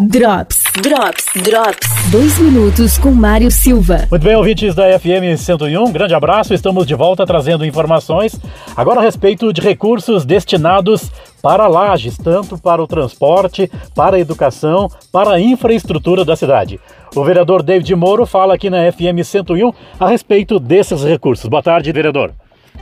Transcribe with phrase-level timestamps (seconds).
[0.00, 2.10] Drops, Drops, Drops.
[2.10, 4.08] Dois minutos com Mário Silva.
[4.10, 6.52] Muito bem, ouvintes da FM 101, grande abraço.
[6.52, 8.34] Estamos de volta trazendo informações
[8.76, 14.90] agora a respeito de recursos destinados para lajes, tanto para o transporte, para a educação,
[15.12, 16.80] para a infraestrutura da cidade.
[17.14, 21.48] O vereador David Moro fala aqui na FM 101 a respeito desses recursos.
[21.48, 22.32] Boa tarde, vereador.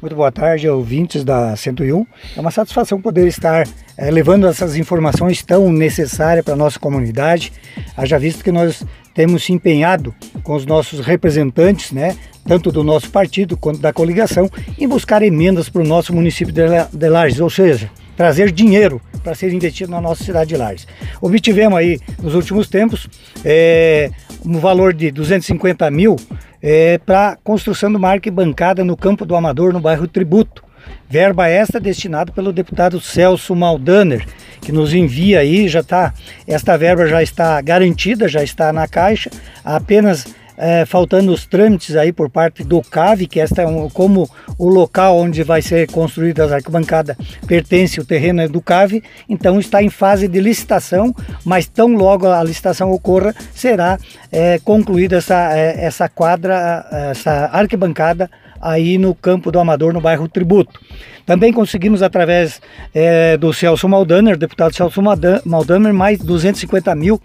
[0.00, 2.06] Muito boa tarde, ouvintes da 101.
[2.36, 3.66] É uma satisfação poder estar
[3.96, 7.52] é, levando essas informações tão necessárias para a nossa comunidade,
[7.96, 12.16] haja visto que nós temos se empenhado com os nossos representantes, né,
[12.46, 14.48] tanto do nosso partido quanto da coligação,
[14.78, 19.52] em buscar emendas para o nosso município de Lages, ou seja, trazer dinheiro para ser
[19.52, 20.86] investido na nossa cidade de Lages.
[21.20, 23.08] Obtivemos aí, nos últimos tempos,
[23.44, 24.12] é,
[24.46, 26.14] um valor de 250 mil
[26.62, 30.64] é, para construção de uma arquibancada no Campo do Amador, no bairro Tributo.
[31.08, 34.26] Verba esta destinada pelo deputado Celso Maldaner,
[34.60, 36.12] que nos envia aí, já está,
[36.46, 39.30] esta verba já está garantida, já está na caixa,
[39.64, 40.26] apenas
[40.58, 44.28] é, faltando os trâmites aí por parte do CAV, que esta é um, como
[44.58, 49.58] o local onde vai ser construída as arquibancadas pertence o terreno é do CAV, então
[49.60, 51.14] está em fase de licitação,
[51.44, 53.98] mas tão logo a licitação ocorra, será
[54.32, 58.28] é, concluída essa, é, essa quadra, essa arquibancada
[58.60, 60.80] aí no campo do Amador, no bairro Tributo.
[61.24, 62.60] Também conseguimos, através
[62.94, 67.20] é, do Celso Maldaner, deputado Celso Maldaner, mais 250 mil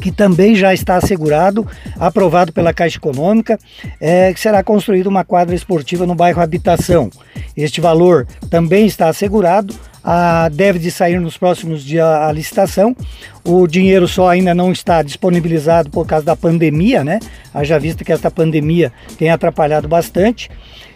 [0.00, 1.66] que também já está assegurado,
[1.98, 3.58] aprovado pela Caixa Econômica,
[4.00, 7.10] é, que será construída uma quadra esportiva no bairro Habitação.
[7.56, 12.96] Este valor também está assegurado, a, deve de sair nos próximos dias a licitação.
[13.44, 17.18] O dinheiro só ainda não está disponibilizado por causa da pandemia, né?
[17.52, 20.50] Haja visto que esta pandemia tem atrapalhado bastante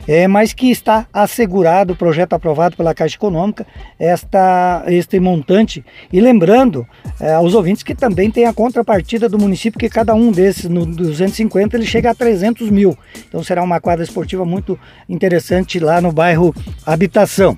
[0.07, 3.67] é, mas que está assegurado, o projeto aprovado pela Caixa Econômica,
[3.99, 5.85] esta, este montante.
[6.13, 6.87] E lembrando
[7.21, 10.85] é, aos ouvintes que também tem a contrapartida do município, que cada um desses, no
[10.85, 12.97] 250, ele chega a 300 mil.
[13.29, 17.57] Então será uma quadra esportiva muito interessante lá no bairro Habitação.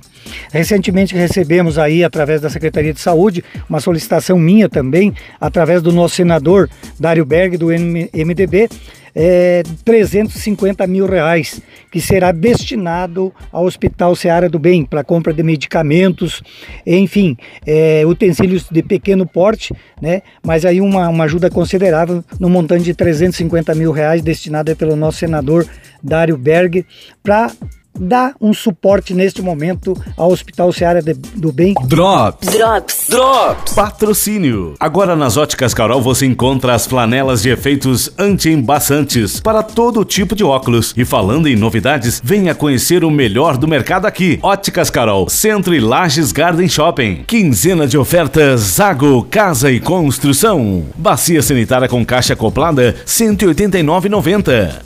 [0.53, 6.15] Recentemente recebemos aí, através da Secretaria de Saúde, uma solicitação minha também, através do nosso
[6.15, 6.69] senador
[6.99, 8.69] Dário Berg, do MDB,
[9.15, 11.61] é, 350 mil reais,
[11.91, 16.43] que será destinado ao Hospital Seara do Bem para compra de medicamentos,
[16.85, 17.37] enfim,
[17.67, 20.23] é, utensílios de pequeno porte, né?
[20.43, 25.19] Mas aí uma, uma ajuda considerável no montante de 350 mil reais destinada pelo nosso
[25.19, 25.67] senador
[26.03, 26.85] Dário Berg
[27.23, 27.53] para
[27.99, 31.75] dá um suporte neste momento ao Hospital Seara do Bem.
[31.87, 32.49] Drops.
[32.49, 33.07] Drops.
[33.09, 33.73] Drops.
[33.75, 34.75] Patrocínio.
[34.79, 40.45] Agora nas Óticas Carol você encontra as flanelas de efeitos anti-embaçantes para todo tipo de
[40.45, 40.95] óculos.
[40.97, 44.39] E falando em novidades, venha conhecer o melhor do mercado aqui.
[44.43, 47.25] Óticas Carol, Centro e Lages Garden Shopping.
[47.27, 50.85] Quinzena de ofertas Zago Casa e Construção.
[50.97, 54.83] Bacia sanitária com caixa acoplada 189,90.